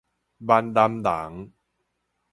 [0.43, 1.53] 閩南人